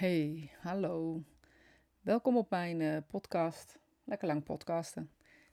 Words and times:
Hey, 0.00 0.50
hallo. 0.60 1.22
Welkom 2.00 2.36
op 2.36 2.50
mijn 2.50 2.80
eh, 2.80 2.96
podcast. 3.06 3.78
Lekker 4.04 4.28
lang 4.28 4.44
podcasten. 4.44 5.10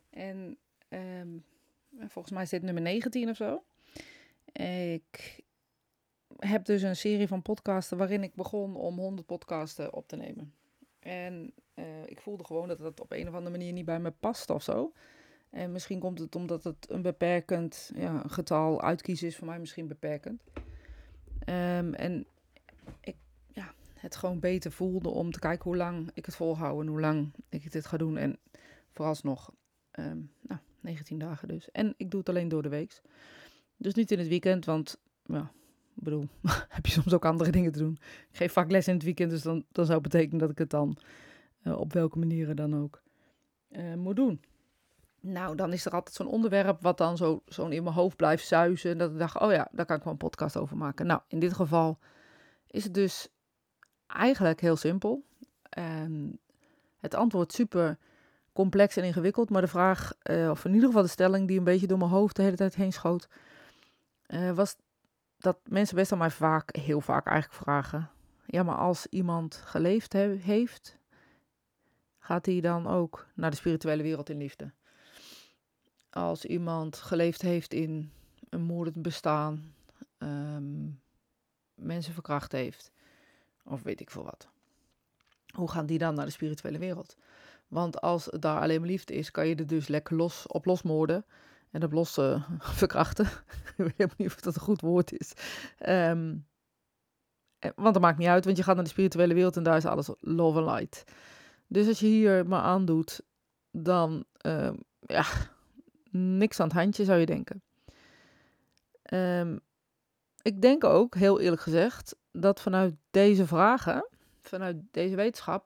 En 0.10 0.58
ehm, 0.88 1.28
volgens 1.98 2.34
mij 2.34 2.44
is 2.44 2.50
dit 2.50 2.62
nummer 2.62 2.84
19 2.84 3.30
of 3.30 3.36
zo. 3.36 3.64
Ik 4.54 5.44
heb 6.38 6.66
dus 6.66 6.82
een 6.82 6.96
serie 6.96 7.28
van 7.28 7.42
podcasten 7.42 7.98
waarin 7.98 8.24
ik 8.24 8.36
begon 8.36 8.76
om 8.76 8.98
100 8.98 9.28
podcasten 9.28 9.94
op 9.94 10.08
te 10.08 10.16
nemen. 10.16 10.54
En 11.00 11.54
eh, 11.74 12.06
ik 12.06 12.22
voelde 12.22 12.44
gewoon 12.44 12.68
dat 12.68 12.80
het 12.80 13.00
op 13.00 13.12
een 13.12 13.28
of 13.28 13.34
andere 13.34 13.58
manier 13.58 13.74
niet 13.74 13.86
bij 13.86 14.00
me 14.00 14.12
past 14.12 14.50
of 14.50 14.64
zo. 14.64 14.94
En 15.50 15.72
misschien 15.72 16.00
komt 16.00 16.20
het 16.20 16.36
omdat 16.36 16.64
het 16.64 16.90
een 16.90 17.02
beperkend 17.02 17.92
ja, 17.96 18.24
getal 18.28 18.82
uitkiezen 18.82 19.28
is 19.28 19.36
voor 19.36 19.48
mij 19.48 19.60
misschien 19.60 19.88
beperkend. 19.88 20.44
Ehm, 21.40 21.94
en 21.94 22.28
het 23.98 24.16
gewoon 24.16 24.40
beter 24.40 24.72
voelde 24.72 25.10
om 25.10 25.32
te 25.32 25.40
kijken 25.40 25.64
hoe 25.64 25.78
lang 25.78 26.12
ik 26.14 26.26
het 26.26 26.36
volhoud 26.36 26.82
en 26.82 26.88
hoe 26.88 27.00
lang 27.00 27.34
ik 27.50 27.72
dit 27.72 27.86
ga 27.86 27.98
doen. 27.98 28.18
En 28.18 28.40
vooralsnog, 28.92 29.52
um, 30.00 30.32
nou, 30.42 30.60
19 30.80 31.20
dagen 31.20 31.48
dus. 31.48 31.72
En 31.72 31.94
ik 31.98 32.12
doe 32.12 32.20
het 32.20 32.30
alleen 32.30 32.48
door 32.48 32.62
de 32.62 32.70
week. 32.70 33.02
Dus 33.78 33.94
niet 33.94 34.12
in 34.12 34.20
het 34.20 34.28
weekend, 34.28 34.66
want 34.66 35.00
ja, 35.24 35.52
ik 35.96 36.04
bedoel, 36.04 36.28
heb 36.70 36.86
je 36.86 36.92
soms 36.92 37.14
ook 37.14 37.26
andere 37.26 37.52
dingen 37.52 37.72
te 37.72 37.80
doen. 37.80 37.98
Ik 38.30 38.38
geef 38.38 38.54
vaak 38.54 38.72
les 38.72 38.88
in 38.88 38.94
het 38.94 39.04
weekend, 39.04 39.30
dus 39.30 39.42
dan, 39.42 39.66
dan 39.72 39.86
zou 39.86 40.02
betekenen 40.02 40.40
dat 40.40 40.50
ik 40.50 40.58
het 40.58 40.70
dan 40.70 40.98
uh, 41.64 41.80
op 41.80 41.94
welke 41.94 42.20
manieren 42.20 42.56
dan 42.56 42.76
ook 42.76 43.02
uh, 43.70 43.94
moet 43.94 44.16
doen. 44.16 44.42
Nou, 45.20 45.56
dan 45.56 45.74
is 45.74 45.86
er 45.86 45.92
altijd 45.92 46.16
zo'n 46.16 46.28
onderwerp 46.28 46.82
wat 46.82 46.98
dan 46.98 47.18
zo, 47.18 47.42
zo 47.48 47.68
in 47.68 47.84
mijn 47.84 47.96
hoofd 47.96 48.16
blijft 48.16 48.48
zuizen. 48.48 48.98
Dat 48.98 49.12
ik 49.12 49.18
dacht, 49.18 49.40
oh 49.40 49.52
ja, 49.52 49.70
daar 49.72 49.86
kan 49.86 49.98
ik 49.98 50.04
wel 50.04 50.14
een 50.14 50.20
podcast 50.20 50.58
over 50.58 50.78
maken. 50.78 51.06
Nou, 51.06 51.22
in 51.28 51.40
dit 51.40 51.54
geval 51.54 52.00
is 52.68 52.84
het 52.84 52.94
dus 52.94 53.30
eigenlijk 54.08 54.62
heel 54.62 54.76
simpel. 54.76 55.24
Um, 55.78 56.40
het 56.98 57.14
antwoord 57.14 57.54
super 57.54 57.98
complex 58.54 58.98
en 58.98 59.04
ingewikkeld, 59.04 59.50
maar 59.50 59.62
de 59.62 59.68
vraag, 59.68 60.14
uh, 60.24 60.50
of 60.50 60.66
in 60.66 60.74
ieder 60.74 60.88
geval 60.88 61.04
de 61.04 61.10
stelling 61.10 61.48
die 61.48 61.58
een 61.58 61.64
beetje 61.64 61.88
door 61.88 61.98
mijn 61.98 62.10
hoofd 62.10 62.36
de 62.36 62.42
hele 62.42 62.56
tijd 62.56 62.76
heen 62.76 62.94
schoot, 62.94 63.28
uh, 64.28 64.52
was 64.52 64.76
dat 65.38 65.58
mensen 65.64 65.96
best 65.96 66.12
aan 66.12 66.18
mij 66.18 66.32
vaak, 66.32 66.76
heel 66.76 67.02
vaak 67.02 67.26
eigenlijk 67.26 67.64
vragen: 67.64 68.10
ja, 68.46 68.64
maar 68.64 68.76
als 68.76 69.08
iemand 69.08 69.56
geleefd 69.56 70.14
he 70.14 70.38
heeft, 70.42 70.98
gaat 72.20 72.46
hij 72.46 72.62
dan 72.62 72.88
ook 72.88 73.28
naar 73.34 73.50
de 73.50 73.56
spirituele 73.58 74.04
wereld 74.04 74.30
in 74.30 74.38
liefde? 74.38 74.72
Als 76.10 76.46
iemand 76.46 76.98
geleefd 76.98 77.42
heeft 77.42 77.74
in 77.74 78.12
een 78.50 78.62
moordend 78.62 79.02
bestaan, 79.02 79.74
um, 80.18 81.02
mensen 81.76 82.14
verkracht 82.14 82.52
heeft, 82.52 82.92
of 83.68 83.84
weet 83.84 84.00
ik 84.00 84.10
veel 84.10 84.24
wat. 84.24 84.48
Hoe 85.54 85.70
gaan 85.72 85.86
die 85.86 85.98
dan 85.98 86.16
naar 86.16 86.26
de 86.26 86.32
spirituele 86.32 86.78
wereld? 86.78 87.18
Want 87.68 88.02
als 88.02 88.28
daar 88.40 88.62
alleen 88.62 88.80
maar 88.80 88.90
liefde 88.90 89.14
is, 89.14 89.32
kan 89.32 89.48
je 89.48 89.56
er 89.56 89.68
dus 89.68 89.88
lekker 89.88 90.16
los 90.16 90.48
op 90.48 90.66
losmoorden. 90.66 91.26
En 91.72 91.84
op 91.84 91.92
los 91.92 92.14
verkrachten. 92.60 93.26
ik 93.78 93.96
weet 93.96 94.18
niet 94.18 94.28
of 94.28 94.36
dat 94.36 94.56
een 94.56 94.62
goed 94.62 94.82
woord 94.82 95.20
is. 95.20 95.34
Um, 95.88 96.46
want 97.60 97.94
dat 97.94 98.02
maakt 98.02 98.18
niet 98.18 98.28
uit, 98.28 98.46
want 98.46 98.58
je 98.58 98.64
gaat 98.64 98.76
naar 98.76 98.84
de 98.84 98.90
spirituele 98.90 99.34
wereld 99.34 99.58
en 99.58 99.64
daar 99.64 99.78
is 99.78 99.86
alles 99.86 100.10
love 100.20 100.60
and 100.60 100.80
light. 100.80 101.04
Dus 101.68 101.88
als 101.88 102.00
je 102.00 102.06
hier 102.06 102.48
maar 102.48 102.62
aandoet, 102.62 103.22
dan 103.72 104.26
uh, 104.46 104.70
ja, 105.00 105.26
niks 106.12 106.60
aan 106.60 106.68
het 106.68 106.76
handje 106.76 107.06
zou 107.06 107.20
je 107.20 107.26
denken. 107.26 107.62
Um, 109.14 109.60
ik 110.42 110.62
denk 110.62 110.84
ook, 110.84 111.16
heel 111.16 111.40
eerlijk 111.40 111.62
gezegd, 111.62 112.16
dat 112.40 112.62
vanuit 112.62 112.96
deze 113.12 113.48
vragen, 113.48 114.08
vanuit 114.42 114.78
deze 114.92 115.16
wetenschap, 115.16 115.66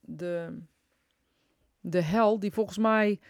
de, 0.00 0.58
de 1.80 2.02
hel, 2.02 2.38
die 2.38 2.52
volgens 2.52 2.78
mij, 2.78 3.20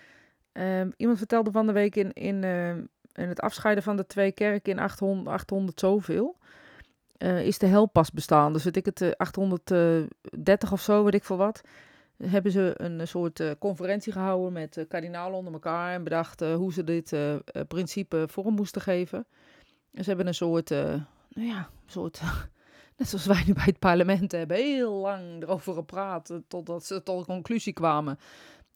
um, 0.53 0.93
iemand 0.97 1.19
vertelde 1.19 1.51
van 1.51 1.67
de 1.67 1.73
week 1.73 1.97
in, 1.97 2.13
in, 2.13 2.43
uh, 2.43 2.77
in 3.13 3.29
het 3.29 3.41
afscheiden 3.41 3.83
van 3.83 3.97
de 3.97 4.07
twee 4.07 4.33
kerken 4.33 4.73
in 4.73 4.79
800, 4.79 5.29
800 5.29 5.81
zoveel, 5.81 6.37
uh, 7.19 7.47
is 7.47 7.59
de 7.59 7.67
hel 7.67 7.87
pas 7.87 8.11
bestaan. 8.11 8.53
Dus 8.53 8.65
weet 8.65 8.77
ik 8.77 8.85
het, 8.85 9.01
uh, 9.01 9.11
830 9.17 10.73
of 10.73 10.81
zo, 10.81 11.05
weet 11.05 11.15
ik 11.15 11.25
veel 11.25 11.37
wat 11.37 11.61
hebben 12.17 12.53
ze 12.53 12.75
een 12.77 13.09
soort 13.09 13.41
uh, 13.41 13.51
conferentie 13.59 14.13
gehouden 14.13 14.53
met 14.53 14.85
kardinalen 14.89 15.39
onder 15.39 15.53
elkaar 15.53 15.95
en 15.95 16.05
bedacht 16.05 16.41
hoe 16.41 16.73
ze 16.73 16.85
dit 16.85 17.17
principe 17.69 18.25
vorm 18.29 18.55
moesten 18.55 18.83
geven. 18.83 19.27
En 19.93 20.03
ze 20.03 20.09
hebben 20.09 20.27
een 20.27 20.35
soort, 20.35 20.71
nou 20.71 21.03
ja, 21.31 21.71
soort, 21.93 22.21
net 22.97 23.09
zoals 23.09 23.27
wij 23.27 23.43
nu 23.47 23.53
bij 23.53 23.65
het 23.65 23.79
parlement 23.79 24.33
hebben, 24.33 24.57
heel 24.57 24.93
lang 24.93 25.43
erover 25.43 25.75
gepraat 25.75 26.41
totdat 26.49 26.85
ze 26.85 27.03
tot 27.03 27.19
een 27.19 27.25
conclusie 27.25 27.73
kwamen. 27.73 28.19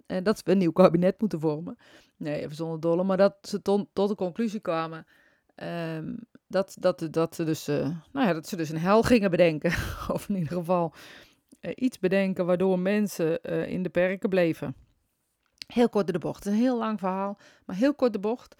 En 0.06 0.25
dat 0.25 0.43
we 0.43 0.53
een 0.53 0.59
nieuw 0.59 0.72
kabinet 0.72 1.21
moeten 1.21 1.41
vormen. 1.41 1.78
Nee, 2.16 2.41
even 2.41 2.56
zonder 2.56 2.81
dolle, 2.81 3.05
maar 3.05 3.16
dat 3.16 3.37
ze 3.41 3.62
tot, 3.62 3.88
tot 3.93 4.09
de 4.09 4.15
conclusie 4.15 4.60
kwamen 4.60 5.06
um, 5.62 6.19
dat, 6.47 6.76
dat, 6.81 7.09
dat, 7.10 7.34
ze 7.34 7.44
dus, 7.44 7.66
nou 7.66 8.26
ja, 8.26 8.32
dat 8.32 8.49
ze 8.49 8.56
dus 8.56 8.69
een 8.69 8.78
hel 8.78 9.03
gingen 9.03 9.31
bedenken. 9.31 9.71
of 10.15 10.28
in 10.28 10.37
ieder 10.37 10.53
geval 10.53 10.94
uh, 11.60 11.72
iets 11.75 11.99
bedenken 11.99 12.47
waardoor 12.47 12.78
mensen 12.78 13.43
in 13.69 13.82
de 13.82 13.88
perken 13.88 14.28
bleven. 14.28 14.75
Heel 15.66 15.88
kort 15.88 16.12
de 16.12 16.19
bocht. 16.19 16.44
Het 16.44 16.53
is 16.53 16.59
een 16.59 16.65
heel 16.65 16.78
lang 16.78 16.99
verhaal, 16.99 17.38
maar 17.65 17.76
heel 17.76 17.94
kort 17.94 18.12
de 18.12 18.19
bocht. 18.19 18.55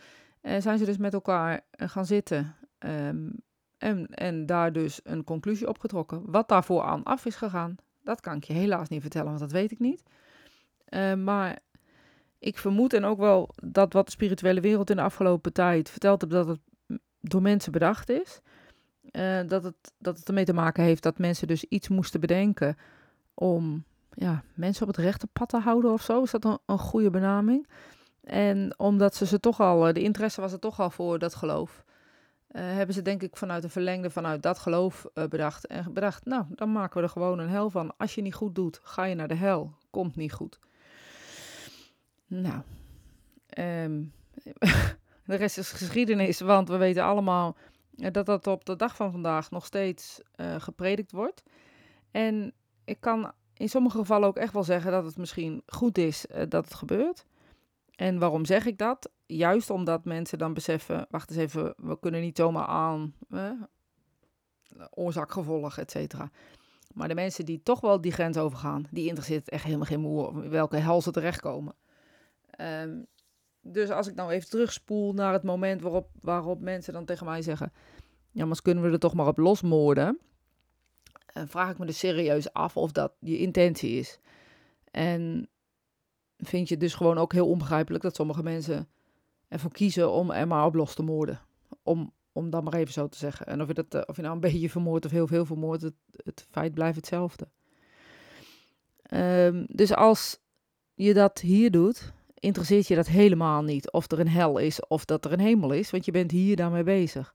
Zijn 0.59 0.79
ze 0.79 0.85
dus 0.85 0.97
met 0.97 1.13
elkaar 1.13 1.61
gaan 1.71 2.07
zitten 2.07 2.57
um, 2.79 3.33
en, 3.79 4.07
en 4.07 4.47
daar 4.47 4.73
dus 4.73 5.01
een 5.03 5.25
conclusie 5.25 5.69
opgetrokken. 5.69 6.23
Wat 6.31 6.49
daarvoor 6.49 6.83
aan 6.83 7.03
af 7.03 7.27
is 7.27 7.37
gegaan, 7.37 7.77
dat 8.03 8.21
kan 8.21 8.37
ik 8.37 8.45
je 8.45 8.53
helaas 8.53 8.89
niet 8.89 9.01
vertellen, 9.01 9.29
want 9.29 9.41
dat 9.41 9.53
weet 9.53 9.71
ik 9.71 9.79
niet. 9.79 10.03
maar 11.25 11.59
ik 12.39 12.59
vermoed 12.59 12.93
en 12.93 13.05
ook 13.05 13.19
wel 13.19 13.49
dat 13.63 13.93
wat 13.93 14.05
de 14.05 14.11
spirituele 14.11 14.61
wereld 14.61 14.91
in 14.91 14.97
de 14.97 15.03
afgelopen 15.03 15.53
tijd 15.53 15.91
verteld 15.91 16.21
heeft, 16.21 16.33
dat 16.33 16.47
het 16.47 16.61
door 17.21 17.43
mensen 17.43 17.73
bedacht 17.73 18.09
is. 18.09 18.41
Uh, 19.13 19.41
dat, 19.47 19.63
het, 19.63 19.93
dat 19.99 20.19
het 20.19 20.29
ermee 20.29 20.45
te 20.45 20.53
maken 20.53 20.85
heeft 20.85 21.03
dat 21.03 21.19
mensen 21.19 21.47
dus 21.47 21.65
iets 21.65 21.89
moesten 21.89 22.21
bedenken 22.21 22.77
om 23.35 23.85
ja, 24.13 24.43
mensen 24.55 24.83
op 24.83 24.89
het 24.89 25.05
rechte 25.05 25.27
pad 25.27 25.49
te 25.49 25.59
houden 25.59 25.93
of 25.93 26.03
zo. 26.03 26.23
Is 26.23 26.31
dat 26.31 26.45
een, 26.45 26.59
een 26.67 26.79
goede 26.79 27.11
benaming? 27.11 27.69
En 28.23 28.79
omdat 28.79 29.15
ze 29.15 29.27
ze 29.27 29.41
toch 29.41 29.61
al, 29.61 29.93
de 29.93 30.03
interesse 30.03 30.41
was 30.41 30.53
er 30.53 30.59
toch 30.59 30.81
al 30.81 30.91
voor 30.91 31.19
dat 31.19 31.35
geloof, 31.35 31.85
hebben 32.61 32.95
ze 32.95 33.03
denk 33.03 33.23
ik 33.23 33.37
vanuit 33.37 33.65
een 33.65 33.71
verlengde 33.71 34.11
vanuit 34.11 34.43
dat 34.43 34.59
geloof 34.59 35.07
uh, 35.15 35.25
bedacht. 35.27 35.67
En 35.67 35.93
bedacht, 35.93 36.25
nou, 36.25 36.45
dan 36.49 36.73
maken 36.73 36.97
we 36.97 37.03
er 37.03 37.13
gewoon 37.13 37.39
een 37.39 37.49
hel 37.49 37.71
van. 37.71 37.97
Als 37.97 38.15
je 38.15 38.23
niet 38.23 38.35
goed 38.35 38.55
doet, 38.55 38.81
ga 38.83 39.05
je 39.05 39.15
naar 39.15 39.29
de 39.29 39.35
hel. 39.35 39.75
Komt 39.91 40.17
niet 40.17 40.33
goed. 40.33 40.59
Nou, 42.27 42.63
um, 43.59 44.13
de 45.25 45.37
rest 45.37 45.59
is 45.59 45.73
geschiedenis, 45.73 46.41
want 46.41 46.69
we 46.69 46.77
weten 46.77 47.05
allemaal 47.05 47.57
dat 47.91 48.27
dat 48.27 48.47
op 48.47 48.65
de 48.65 48.77
dag 48.77 48.97
van 48.97 49.13
vandaag 49.13 49.51
nog 49.51 49.67
steeds 49.67 50.21
gepredikt 50.59 51.13
wordt. 51.13 51.43
En 52.11 52.53
ik 52.85 53.01
kan 53.01 53.33
in 53.55 53.69
sommige 53.69 53.99
gevallen 53.99 54.29
ook 54.29 54.37
echt 54.37 54.53
wel 54.53 54.65
zeggen 54.65 54.91
dat 54.91 55.05
het 55.05 55.17
misschien 55.17 55.63
goed 55.67 55.99
is 55.99 56.27
dat 56.49 56.65
het 56.65 56.75
gebeurt. 56.75 57.27
En 57.97 58.19
waarom 58.19 58.45
zeg 58.45 58.67
ik 58.67 58.79
dat? 58.79 59.11
Juist 59.27 59.71
omdat 59.71 60.05
mensen 60.05 60.39
dan 60.39 60.55
beseffen, 60.55 61.07
wacht 61.11 61.31
eens 61.31 61.39
even, 61.39 61.75
we 61.77 61.99
kunnen 61.99 62.21
niet 62.21 62.37
zomaar 62.37 62.67
aan 62.67 63.15
eh, 63.31 63.51
oorzaak, 64.91 65.33
gevolg, 65.33 65.79
et 65.79 65.91
cetera. 65.91 66.31
Maar 66.95 67.09
de 67.09 67.15
mensen 67.15 67.45
die 67.45 67.63
toch 67.63 67.81
wel 67.81 68.01
die 68.01 68.13
grens 68.13 68.37
overgaan, 68.37 68.87
die 68.91 69.07
interesseert 69.07 69.49
echt 69.49 69.65
helemaal 69.65 69.87
geen 69.87 70.01
moer 70.01 70.51
welke 70.51 70.77
hel 70.77 71.03
ze 71.03 71.11
terechtkomen. 71.11 71.75
Um, 72.61 73.07
dus 73.73 73.91
als 73.91 74.07
ik 74.07 74.15
nou 74.15 74.31
even 74.31 74.51
terugspoel 74.51 75.13
naar 75.13 75.33
het 75.33 75.43
moment 75.43 75.83
waarop, 75.83 76.09
waarop 76.21 76.61
mensen 76.61 76.93
dan 76.93 77.05
tegen 77.05 77.27
mij 77.27 77.43
zeggen: 77.43 77.73
Ja, 78.31 78.45
maar 78.45 78.63
kunnen 78.63 78.85
we 78.85 78.91
er 78.91 78.99
toch 78.99 79.15
maar 79.15 79.27
op 79.27 79.39
losmoorden? 79.39 80.19
En 81.27 81.49
vraag 81.49 81.71
ik 81.71 81.79
me 81.79 81.87
dus 81.87 81.99
serieus 81.99 82.53
af 82.53 82.77
of 82.77 82.93
dat 82.93 83.13
je 83.21 83.39
intentie 83.39 83.99
is. 83.99 84.19
En 84.91 85.49
vind 86.39 86.69
je 86.69 86.75
het 86.75 86.83
dus 86.83 86.95
gewoon 86.95 87.19
ook 87.19 87.33
heel 87.33 87.49
onbegrijpelijk 87.49 88.03
dat 88.03 88.15
sommige 88.15 88.43
mensen 88.43 88.89
ervoor 89.49 89.73
kiezen 89.73 90.11
om 90.11 90.31
er 90.31 90.47
maar 90.47 90.65
op 90.65 90.75
los 90.75 90.95
te 90.95 91.03
moorden. 91.03 91.41
Om, 91.83 92.13
om 92.33 92.51
dan 92.51 92.65
maar 92.65 92.75
even 92.75 92.93
zo 92.93 93.09
te 93.09 93.19
zeggen. 93.19 93.47
En 93.47 93.61
of 93.61 93.67
je, 93.67 93.75
dat, 93.75 93.95
eh, 93.95 94.03
of 94.07 94.17
je 94.17 94.23
nou 94.23 94.35
een 94.35 94.41
beetje 94.41 94.71
vermoord 94.71 95.05
of 95.05 95.11
heel 95.11 95.27
veel 95.27 95.45
vermoord, 95.45 95.83
het, 95.83 95.95
het 96.11 96.47
feit 96.51 96.75
blijft 96.75 96.97
hetzelfde. 96.97 97.49
Um, 99.13 99.67
dus 99.69 99.95
als 99.95 100.39
je 100.95 101.15
dat 101.15 101.41
hier 101.41 101.71
doet, 101.71 102.13
interesseert 102.35 102.87
je 102.87 102.95
dat 102.95 103.07
helemaal 103.07 103.63
niet. 103.63 103.91
Of 103.91 104.11
er 104.11 104.21
een 104.21 104.29
hel 104.29 104.59
is 104.59 104.87
of 104.87 105.05
dat 105.05 105.25
er 105.25 105.33
een 105.33 105.41
hemel 105.41 105.73
is, 105.73 105.91
want 105.91 106.05
je 106.05 106.13
bent 106.13 106.31
hier 106.31 106.57
daarmee 106.57 106.83
bezig. 106.83 107.35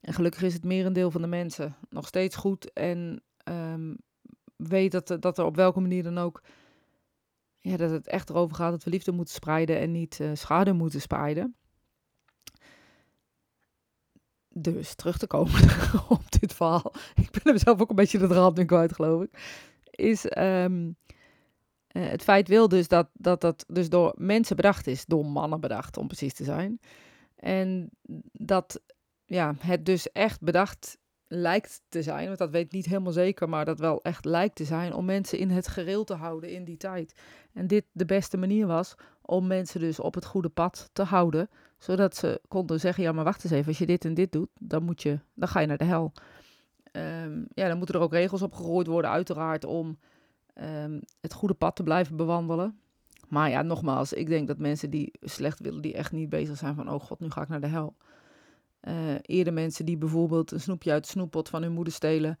En 0.00 0.12
gelukkig 0.12 0.42
is 0.42 0.54
het 0.54 0.64
merendeel 0.64 1.10
van 1.10 1.20
de 1.20 1.26
mensen 1.26 1.76
nog 1.90 2.06
steeds 2.06 2.36
goed 2.36 2.72
en 2.72 3.22
um, 3.48 3.96
weet 4.56 4.92
dat, 4.92 5.16
dat 5.20 5.38
er 5.38 5.44
op 5.44 5.56
welke 5.56 5.80
manier 5.80 6.02
dan 6.02 6.18
ook, 6.18 6.42
ja, 7.64 7.76
dat 7.76 7.90
het 7.90 8.06
echt 8.06 8.30
erover 8.30 8.56
gaat 8.56 8.70
dat 8.70 8.84
we 8.84 8.90
liefde 8.90 9.12
moeten 9.12 9.34
spreiden 9.34 9.78
en 9.78 9.92
niet 9.92 10.18
uh, 10.20 10.30
schade 10.34 10.72
moeten 10.72 11.00
spreiden. 11.00 11.56
dus 14.48 14.94
terug 14.94 15.18
te 15.18 15.26
komen 15.26 15.62
op 16.08 16.30
dit 16.40 16.52
verhaal. 16.54 16.92
Ik 17.14 17.30
ben 17.30 17.52
er 17.52 17.58
zelf 17.58 17.80
ook 17.80 17.90
een 17.90 17.96
beetje 17.96 18.18
de 18.18 18.26
draad 18.26 18.58
in 18.58 18.66
kwijt, 18.66 18.92
geloof 18.92 19.22
ik. 19.22 19.62
Is 19.90 20.26
ehm, 20.26 20.90
eh, 21.86 22.08
het 22.08 22.22
feit 22.22 22.48
wil 22.48 22.68
dus 22.68 22.88
dat, 22.88 23.08
dat 23.12 23.40
dat 23.40 23.64
dus 23.68 23.88
door 23.88 24.14
mensen 24.16 24.56
bedacht 24.56 24.86
is, 24.86 25.04
door 25.04 25.26
mannen 25.26 25.60
bedacht 25.60 25.96
om 25.96 26.06
precies 26.06 26.34
te 26.34 26.44
zijn. 26.44 26.80
En 27.36 27.90
dat 28.32 28.80
ja, 29.24 29.54
het 29.58 29.86
dus 29.86 30.12
echt 30.12 30.40
bedacht 30.40 30.98
lijkt 31.28 31.82
te 31.88 32.02
zijn, 32.02 32.26
want 32.26 32.38
dat 32.38 32.50
weet 32.50 32.64
ik 32.64 32.72
niet 32.72 32.86
helemaal 32.86 33.12
zeker, 33.12 33.48
maar 33.48 33.64
dat 33.64 33.78
wel 33.78 34.02
echt 34.02 34.24
lijkt 34.24 34.56
te 34.56 34.64
zijn 34.64 34.94
om 34.94 35.04
mensen 35.04 35.38
in 35.38 35.50
het 35.50 35.68
gereel 35.68 36.04
te 36.04 36.14
houden 36.14 36.50
in 36.50 36.64
die 36.64 36.76
tijd. 36.76 37.14
En 37.52 37.66
dit 37.66 37.84
de 37.92 38.04
beste 38.04 38.36
manier 38.36 38.66
was 38.66 38.94
om 39.20 39.46
mensen 39.46 39.80
dus 39.80 40.00
op 40.00 40.14
het 40.14 40.24
goede 40.24 40.48
pad 40.48 40.90
te 40.92 41.02
houden, 41.02 41.48
zodat 41.78 42.16
ze 42.16 42.40
konden 42.48 42.80
zeggen, 42.80 43.02
ja 43.02 43.12
maar 43.12 43.24
wacht 43.24 43.44
eens 43.44 43.52
even, 43.52 43.68
als 43.68 43.78
je 43.78 43.86
dit 43.86 44.04
en 44.04 44.14
dit 44.14 44.32
doet, 44.32 44.48
dan, 44.58 44.82
moet 44.82 45.02
je, 45.02 45.18
dan 45.34 45.48
ga 45.48 45.60
je 45.60 45.66
naar 45.66 45.78
de 45.78 45.84
hel. 45.84 46.12
Um, 46.92 47.46
ja, 47.54 47.68
dan 47.68 47.76
moeten 47.76 47.94
er 47.94 48.00
ook 48.00 48.12
regels 48.12 48.42
op 48.42 48.54
gegooid 48.54 48.86
worden, 48.86 49.10
uiteraard, 49.10 49.64
om 49.64 49.98
um, 50.62 51.00
het 51.20 51.32
goede 51.32 51.54
pad 51.54 51.76
te 51.76 51.82
blijven 51.82 52.16
bewandelen. 52.16 52.78
Maar 53.28 53.50
ja, 53.50 53.62
nogmaals, 53.62 54.12
ik 54.12 54.26
denk 54.26 54.48
dat 54.48 54.58
mensen 54.58 54.90
die 54.90 55.12
slecht 55.20 55.60
willen, 55.60 55.82
die 55.82 55.94
echt 55.94 56.12
niet 56.12 56.28
bezig 56.28 56.56
zijn 56.56 56.74
van, 56.74 56.90
oh 56.90 57.00
god, 57.00 57.20
nu 57.20 57.30
ga 57.30 57.42
ik 57.42 57.48
naar 57.48 57.60
de 57.60 57.66
hel. 57.66 57.96
Uh, 58.88 59.14
eerder 59.22 59.52
mensen 59.52 59.84
die 59.84 59.96
bijvoorbeeld 59.96 60.50
een 60.50 60.60
snoepje 60.60 60.92
uit 60.92 61.04
de 61.04 61.10
snoeppot 61.10 61.48
van 61.48 61.62
hun 61.62 61.72
moeder 61.72 61.92
stelen 61.92 62.38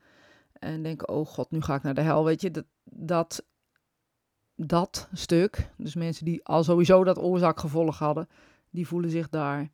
en 0.52 0.82
denken, 0.82 1.08
oh 1.08 1.26
god, 1.26 1.50
nu 1.50 1.60
ga 1.60 1.74
ik 1.74 1.82
naar 1.82 1.94
de 1.94 2.00
hel. 2.00 2.24
Weet 2.24 2.40
je, 2.40 2.50
dat, 2.50 2.64
dat, 2.84 3.44
dat 4.54 5.08
stuk, 5.12 5.70
dus 5.76 5.94
mensen 5.94 6.24
die 6.24 6.44
al 6.44 6.64
sowieso 6.64 7.04
dat 7.04 7.18
oorzaak-gevolg 7.18 7.98
hadden, 7.98 8.28
die 8.70 8.86
voelen 8.86 9.10
zich 9.10 9.28
daar 9.28 9.70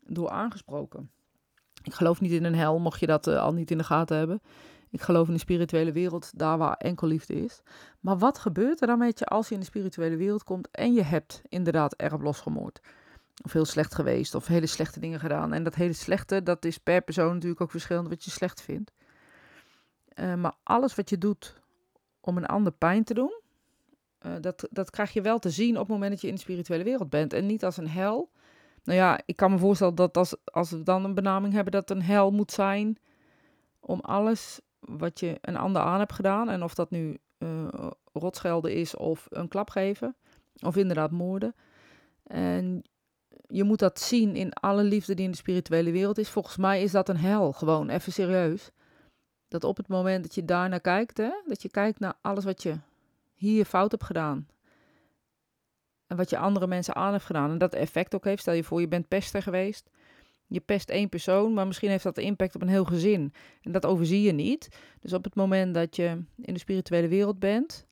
door 0.00 0.30
aangesproken. 0.30 1.10
Ik 1.82 1.94
geloof 1.94 2.20
niet 2.20 2.32
in 2.32 2.44
een 2.44 2.54
hel, 2.54 2.78
mocht 2.78 3.00
je 3.00 3.06
dat 3.06 3.26
uh, 3.26 3.42
al 3.42 3.52
niet 3.52 3.70
in 3.70 3.78
de 3.78 3.84
gaten 3.84 4.16
hebben. 4.16 4.40
Ik 4.90 5.00
geloof 5.00 5.26
in 5.26 5.34
de 5.34 5.40
spirituele 5.40 5.92
wereld, 5.92 6.38
daar 6.38 6.58
waar 6.58 6.76
enkel 6.76 7.06
liefde 7.06 7.34
is. 7.34 7.62
Maar 8.00 8.18
wat 8.18 8.38
gebeurt 8.38 8.80
er 8.80 8.86
dan 8.86 8.98
met 8.98 9.18
je 9.18 9.26
als 9.26 9.48
je 9.48 9.54
in 9.54 9.60
de 9.60 9.66
spirituele 9.66 10.16
wereld 10.16 10.44
komt 10.44 10.70
en 10.70 10.92
je 10.92 11.02
hebt 11.02 11.42
inderdaad 11.48 11.94
erg 11.94 12.22
losgemoord? 12.22 12.80
Of 13.42 13.52
heel 13.52 13.64
slecht 13.64 13.94
geweest, 13.94 14.34
of 14.34 14.46
hele 14.46 14.66
slechte 14.66 15.00
dingen 15.00 15.20
gedaan. 15.20 15.52
En 15.52 15.62
dat 15.62 15.74
hele 15.74 15.92
slechte, 15.92 16.42
dat 16.42 16.64
is 16.64 16.78
per 16.78 17.02
persoon 17.02 17.34
natuurlijk 17.34 17.60
ook 17.60 17.70
verschillend 17.70 18.08
wat 18.08 18.24
je 18.24 18.30
slecht 18.30 18.62
vindt. 18.62 18.92
Uh, 20.14 20.34
maar 20.34 20.54
alles 20.62 20.94
wat 20.94 21.10
je 21.10 21.18
doet 21.18 21.60
om 22.20 22.36
een 22.36 22.46
ander 22.46 22.72
pijn 22.72 23.04
te 23.04 23.14
doen, 23.14 23.40
uh, 24.26 24.32
dat, 24.40 24.68
dat 24.70 24.90
krijg 24.90 25.12
je 25.12 25.20
wel 25.20 25.38
te 25.38 25.50
zien 25.50 25.74
op 25.74 25.80
het 25.80 25.88
moment 25.88 26.10
dat 26.10 26.20
je 26.20 26.28
in 26.28 26.34
de 26.34 26.40
spirituele 26.40 26.84
wereld 26.84 27.10
bent. 27.10 27.32
En 27.32 27.46
niet 27.46 27.64
als 27.64 27.76
een 27.76 27.88
hel. 27.88 28.30
Nou 28.84 28.98
ja, 28.98 29.20
ik 29.24 29.36
kan 29.36 29.50
me 29.50 29.58
voorstellen 29.58 29.94
dat 29.94 30.16
als, 30.16 30.36
als 30.44 30.70
we 30.70 30.82
dan 30.82 31.04
een 31.04 31.14
benaming 31.14 31.54
hebben, 31.54 31.72
dat 31.72 31.90
een 31.90 32.02
hel 32.02 32.30
moet 32.30 32.52
zijn 32.52 32.98
om 33.80 34.00
alles 34.00 34.60
wat 34.78 35.20
je 35.20 35.38
een 35.40 35.56
ander 35.56 35.82
aan 35.82 35.98
hebt 35.98 36.12
gedaan. 36.12 36.48
En 36.48 36.62
of 36.62 36.74
dat 36.74 36.90
nu 36.90 37.18
uh, 37.38 37.66
rotschelden 38.12 38.74
is 38.74 38.96
of 38.96 39.26
een 39.30 39.48
klap 39.48 39.70
geven. 39.70 40.16
Of 40.60 40.76
inderdaad 40.76 41.10
moorden. 41.10 41.54
En 42.22 42.82
je 43.48 43.64
moet 43.64 43.78
dat 43.78 44.00
zien 44.00 44.36
in 44.36 44.52
alle 44.52 44.82
liefde 44.82 45.14
die 45.14 45.24
in 45.24 45.30
de 45.30 45.36
spirituele 45.36 45.90
wereld 45.90 46.18
is. 46.18 46.28
Volgens 46.28 46.56
mij 46.56 46.82
is 46.82 46.90
dat 46.90 47.08
een 47.08 47.16
hel, 47.16 47.52
gewoon 47.52 47.88
even 47.88 48.12
serieus. 48.12 48.70
Dat 49.48 49.64
op 49.64 49.76
het 49.76 49.88
moment 49.88 50.22
dat 50.22 50.34
je 50.34 50.44
daarnaar 50.44 50.80
kijkt, 50.80 51.16
hè, 51.16 51.30
dat 51.46 51.62
je 51.62 51.70
kijkt 51.70 51.98
naar 51.98 52.14
alles 52.20 52.44
wat 52.44 52.62
je 52.62 52.74
hier 53.34 53.64
fout 53.64 53.90
hebt 53.90 54.04
gedaan. 54.04 54.46
En 56.06 56.16
wat 56.16 56.30
je 56.30 56.38
andere 56.38 56.66
mensen 56.66 56.94
aan 56.94 57.12
hebt 57.12 57.24
gedaan. 57.24 57.50
En 57.50 57.58
dat 57.58 57.74
effect 57.74 58.14
ook 58.14 58.24
heeft. 58.24 58.40
Stel 58.40 58.54
je 58.54 58.64
voor, 58.64 58.80
je 58.80 58.88
bent 58.88 59.08
pester 59.08 59.42
geweest. 59.42 59.90
Je 60.46 60.60
pest 60.60 60.90
één 60.90 61.08
persoon, 61.08 61.54
maar 61.54 61.66
misschien 61.66 61.90
heeft 61.90 62.04
dat 62.04 62.18
impact 62.18 62.54
op 62.54 62.62
een 62.62 62.68
heel 62.68 62.84
gezin. 62.84 63.32
En 63.62 63.72
dat 63.72 63.86
overzie 63.86 64.22
je 64.22 64.32
niet. 64.32 64.68
Dus 65.00 65.12
op 65.12 65.24
het 65.24 65.34
moment 65.34 65.74
dat 65.74 65.96
je 65.96 66.24
in 66.36 66.54
de 66.54 66.60
spirituele 66.60 67.08
wereld 67.08 67.38
bent, 67.38 67.86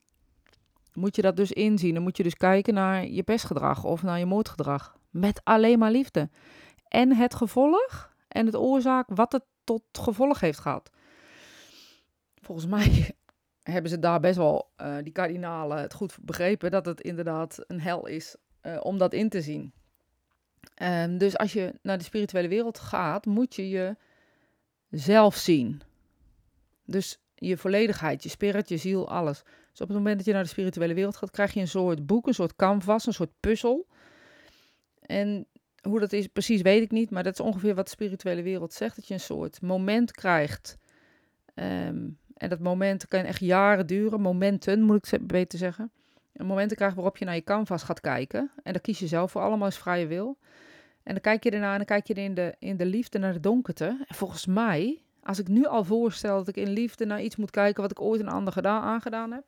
moet 0.93 1.15
je 1.15 1.21
dat 1.21 1.35
dus 1.35 1.51
inzien. 1.51 1.93
Dan 1.93 2.03
moet 2.03 2.17
je 2.17 2.23
dus 2.23 2.35
kijken 2.35 2.73
naar 2.73 3.07
je 3.07 3.23
pestgedrag 3.23 3.83
of 3.83 4.03
naar 4.03 4.19
je 4.19 4.25
moordgedrag. 4.25 4.97
Met 5.13 5.41
alleen 5.43 5.79
maar 5.79 5.91
liefde. 5.91 6.29
En 6.87 7.15
het 7.15 7.35
gevolg 7.35 8.13
en 8.27 8.45
het 8.45 8.55
oorzaak 8.55 9.07
wat 9.09 9.31
het 9.31 9.43
tot 9.63 9.83
gevolg 9.91 10.39
heeft 10.39 10.59
gehad. 10.59 10.89
Volgens 12.41 12.67
mij 12.67 13.15
hebben 13.73 13.91
ze 13.91 13.99
daar 13.99 14.19
best 14.19 14.37
wel, 14.37 14.71
uh, 14.81 14.95
die 15.03 15.13
kardinalen, 15.13 15.77
het 15.77 15.93
goed 15.93 16.17
begrepen 16.21 16.71
dat 16.71 16.85
het 16.85 17.01
inderdaad 17.01 17.63
een 17.67 17.81
hel 17.81 18.07
is 18.07 18.35
uh, 18.61 18.77
om 18.79 18.97
dat 18.97 19.13
in 19.13 19.29
te 19.29 19.41
zien. 19.41 19.73
Um, 20.81 21.17
dus 21.17 21.37
als 21.37 21.53
je 21.53 21.73
naar 21.81 21.97
de 21.97 22.03
spirituele 22.03 22.47
wereld 22.47 22.79
gaat, 22.79 23.25
moet 23.25 23.55
je 23.55 23.95
jezelf 24.89 25.35
zien. 25.35 25.81
Dus 26.85 27.19
je 27.35 27.57
volledigheid, 27.57 28.23
je 28.23 28.29
spirit, 28.29 28.69
je 28.69 28.77
ziel, 28.77 29.09
alles. 29.09 29.43
Dus 29.71 29.81
op 29.81 29.87
het 29.87 29.97
moment 29.97 30.17
dat 30.17 30.25
je 30.25 30.33
naar 30.33 30.43
de 30.43 30.49
spirituele 30.49 30.93
wereld 30.93 31.15
gaat, 31.15 31.31
krijg 31.31 31.53
je 31.53 31.59
een 31.59 31.67
soort 31.67 32.05
boek, 32.05 32.27
een 32.27 32.33
soort 32.33 32.55
canvas, 32.55 33.05
een 33.05 33.13
soort 33.13 33.39
puzzel. 33.39 33.87
En 35.05 35.45
hoe 35.81 35.99
dat 35.99 36.13
is 36.13 36.27
precies 36.27 36.61
weet 36.61 36.81
ik 36.81 36.91
niet, 36.91 37.09
maar 37.09 37.23
dat 37.23 37.33
is 37.33 37.45
ongeveer 37.45 37.75
wat 37.75 37.85
de 37.85 37.91
spirituele 37.91 38.41
wereld 38.41 38.73
zegt. 38.73 38.95
Dat 38.95 39.07
je 39.07 39.13
een 39.13 39.19
soort 39.19 39.61
moment 39.61 40.11
krijgt. 40.11 40.77
Um, 41.55 42.17
en 42.33 42.49
dat 42.49 42.59
moment 42.59 43.07
kan 43.07 43.23
echt 43.23 43.39
jaren 43.39 43.87
duren. 43.87 44.21
Momenten, 44.21 44.81
moet 44.81 45.11
ik 45.11 45.27
beter 45.27 45.59
zeggen. 45.59 45.91
Een 46.33 46.45
momenten 46.45 46.77
krijgt 46.77 46.95
waarop 46.95 47.17
je 47.17 47.25
naar 47.25 47.35
je 47.35 47.43
canvas 47.43 47.83
gaat 47.83 48.01
kijken. 48.01 48.51
En 48.63 48.73
daar 48.73 48.81
kies 48.81 48.99
je 48.99 49.07
zelf 49.07 49.31
voor, 49.31 49.41
allemaal 49.41 49.67
is 49.67 49.77
vrije 49.77 50.07
wil. 50.07 50.37
En 51.03 51.13
dan 51.13 51.21
kijk 51.21 51.43
je 51.43 51.49
ernaar 51.49 51.71
en 51.71 51.77
dan 51.77 51.85
kijk 51.85 52.07
je 52.07 52.13
in 52.13 52.33
de, 52.33 52.55
in 52.59 52.77
de 52.77 52.85
liefde 52.85 53.19
naar 53.19 53.33
de 53.33 53.39
donkerte. 53.39 53.85
En 54.07 54.15
volgens 54.15 54.45
mij, 54.45 55.01
als 55.23 55.39
ik 55.39 55.47
nu 55.47 55.65
al 55.65 55.83
voorstel 55.83 56.37
dat 56.37 56.47
ik 56.47 56.57
in 56.57 56.69
liefde 56.69 57.05
naar 57.05 57.21
iets 57.21 57.35
moet 57.35 57.51
kijken 57.51 57.81
wat 57.81 57.91
ik 57.91 58.01
ooit 58.01 58.21
een 58.21 58.29
ander 58.29 58.53
gedaan, 58.53 58.81
aangedaan 58.81 59.31
heb, 59.31 59.43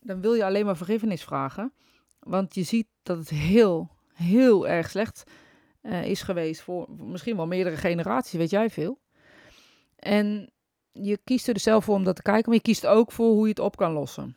dan 0.00 0.20
wil 0.20 0.34
je 0.34 0.44
alleen 0.44 0.64
maar 0.64 0.76
vergiffenis 0.76 1.24
vragen. 1.24 1.72
Want 2.18 2.54
je 2.54 2.62
ziet 2.62 2.86
dat 3.02 3.18
het 3.18 3.28
heel, 3.28 3.90
heel 4.22 4.68
erg 4.68 4.90
slecht 4.90 5.24
uh, 5.82 6.04
is 6.04 6.22
geweest 6.22 6.60
voor 6.60 6.90
misschien 6.90 7.36
wel 7.36 7.46
meerdere 7.46 7.76
generaties, 7.76 8.38
weet 8.38 8.50
jij 8.50 8.70
veel. 8.70 9.00
En 9.96 10.52
je 10.92 11.18
kiest 11.24 11.48
er 11.48 11.54
dus 11.54 11.62
zelf 11.62 11.84
voor 11.84 11.94
om 11.94 12.04
dat 12.04 12.16
te 12.16 12.22
kijken, 12.22 12.44
maar 12.46 12.54
je 12.54 12.62
kiest 12.62 12.86
ook 12.86 13.12
voor 13.12 13.30
hoe 13.30 13.42
je 13.42 13.48
het 13.48 13.58
op 13.58 13.76
kan 13.76 13.92
lossen. 13.92 14.36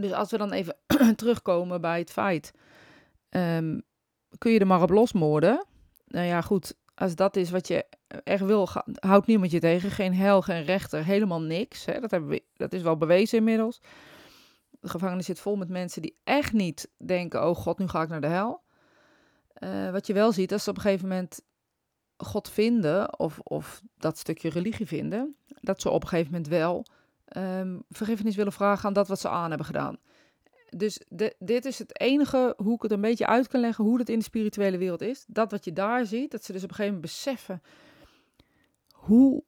Dus 0.00 0.12
als 0.12 0.30
we 0.30 0.38
dan 0.38 0.52
even 0.52 0.76
terugkomen 1.16 1.80
bij 1.80 1.98
het 1.98 2.10
feit, 2.10 2.52
um, 3.30 3.82
kun 4.38 4.52
je 4.52 4.58
er 4.58 4.66
maar 4.66 4.82
op 4.82 4.90
losmoorden? 4.90 5.66
Nou 6.06 6.26
ja, 6.26 6.40
goed, 6.40 6.74
als 6.94 7.14
dat 7.14 7.36
is 7.36 7.50
wat 7.50 7.68
je 7.68 7.84
echt 8.24 8.44
wil, 8.44 8.68
houdt 8.94 9.26
niemand 9.26 9.50
je 9.50 9.60
tegen. 9.60 9.90
Geen 9.90 10.14
hel, 10.14 10.42
geen 10.42 10.64
rechter, 10.64 11.04
helemaal 11.04 11.40
niks. 11.40 11.84
Hè? 11.84 12.00
Dat, 12.00 12.10
hebben 12.10 12.30
we, 12.30 12.42
dat 12.54 12.72
is 12.72 12.82
wel 12.82 12.96
bewezen 12.96 13.38
inmiddels. 13.38 13.80
De 14.70 14.88
gevangenis 14.88 15.26
zit 15.26 15.40
vol 15.40 15.56
met 15.56 15.68
mensen 15.68 16.02
die 16.02 16.18
echt 16.24 16.52
niet 16.52 16.90
denken, 16.98 17.48
oh 17.48 17.56
god, 17.56 17.78
nu 17.78 17.88
ga 17.88 18.02
ik 18.02 18.08
naar 18.08 18.20
de 18.20 18.26
hel. 18.26 18.62
Uh, 19.64 19.90
wat 19.90 20.06
je 20.06 20.12
wel 20.12 20.32
ziet, 20.32 20.52
als 20.52 20.64
ze 20.64 20.70
op 20.70 20.76
een 20.76 20.82
gegeven 20.82 21.08
moment 21.08 21.40
God 22.16 22.48
vinden, 22.48 23.18
of, 23.18 23.38
of 23.38 23.82
dat 23.96 24.18
stukje 24.18 24.48
religie 24.48 24.86
vinden, 24.86 25.36
dat 25.60 25.80
ze 25.80 25.90
op 25.90 26.02
een 26.02 26.08
gegeven 26.08 26.32
moment 26.32 26.50
wel 26.50 26.86
um, 27.36 27.82
vergiffenis 27.88 28.36
willen 28.36 28.52
vragen 28.52 28.86
aan 28.86 28.92
dat 28.92 29.08
wat 29.08 29.20
ze 29.20 29.28
aan 29.28 29.48
hebben 29.48 29.66
gedaan. 29.66 29.98
Dus 30.68 31.00
de, 31.08 31.34
dit 31.38 31.64
is 31.64 31.78
het 31.78 32.00
enige 32.00 32.54
hoe 32.56 32.74
ik 32.74 32.82
het 32.82 32.90
een 32.90 33.00
beetje 33.00 33.26
uit 33.26 33.48
kan 33.48 33.60
leggen 33.60 33.84
hoe 33.84 33.98
het 33.98 34.08
in 34.08 34.18
de 34.18 34.24
spirituele 34.24 34.78
wereld 34.78 35.00
is. 35.00 35.24
Dat 35.28 35.50
wat 35.50 35.64
je 35.64 35.72
daar 35.72 36.06
ziet, 36.06 36.30
dat 36.30 36.44
ze 36.44 36.52
dus 36.52 36.62
op 36.62 36.68
een 36.68 36.74
gegeven 36.74 36.94
moment 36.94 37.12
beseffen 37.12 37.62
hoe, 38.92 39.42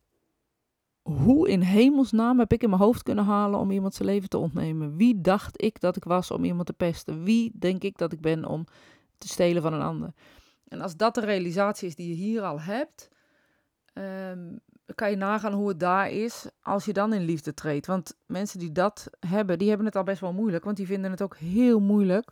hoe 1.03 1.49
in 1.49 1.61
hemelsnaam 1.61 2.39
heb 2.39 2.53
ik 2.53 2.63
in 2.63 2.69
mijn 2.69 2.83
hoofd 2.83 3.03
kunnen 3.03 3.25
halen 3.25 3.61
om 3.61 3.71
iemand 3.71 3.95
zijn 3.95 4.09
leven 4.09 4.29
te 4.29 4.39
ontnemen. 4.39 4.97
Wie 4.97 5.21
dacht 5.21 5.63
ik 5.63 5.81
dat 5.81 5.97
ik 5.97 6.05
was 6.05 6.31
om 6.31 6.45
iemand 6.45 6.67
te 6.67 6.73
pesten? 6.73 7.25
Wie 7.25 7.53
denk 7.55 7.83
ik 7.83 7.99
dat 7.99 8.13
ik 8.13 8.21
ben 8.21 8.45
om 8.45 8.67
te 9.19 9.29
stelen 9.29 9.63
van 9.63 9.73
een 9.73 9.83
ander? 9.83 10.13
En 10.69 10.81
als 10.81 10.97
dat 10.97 11.15
de 11.15 11.21
realisatie 11.21 11.89
is 11.89 11.97
die 11.97 12.09
je 12.09 12.15
hier 12.15 12.43
al 12.43 12.61
hebt, 12.61 13.11
um, 13.95 14.61
kan 14.95 15.11
je 15.11 15.17
nagaan 15.17 15.53
hoe 15.53 15.69
het 15.69 15.81
daar 15.81 16.11
is 16.11 16.49
als 16.63 16.85
je 16.85 16.93
dan 16.93 17.13
in 17.13 17.25
liefde 17.25 17.55
treedt. 17.55 17.87
Want 17.87 18.17
mensen 18.27 18.59
die 18.59 18.73
dat 18.73 19.11
hebben, 19.27 19.59
die 19.59 19.69
hebben 19.69 19.87
het 19.87 19.97
al 19.97 20.03
best 20.03 20.21
wel 20.21 20.33
moeilijk. 20.33 20.65
Want 20.65 20.77
die 20.77 20.87
vinden 20.87 21.11
het 21.11 21.23
ook 21.23 21.37
heel 21.37 21.81
moeilijk 21.81 22.31